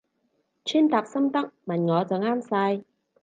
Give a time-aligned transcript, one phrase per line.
[0.65, 2.83] 穿搭心得問我就啱晒